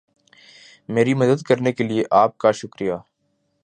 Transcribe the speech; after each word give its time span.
میری 0.89 1.13
مدد 1.13 1.41
کرنے 1.43 1.71
کے 1.73 1.83
لئے 1.83 2.03
آپ 2.21 2.37
کا 2.37 2.51
شکریہ 2.61 2.93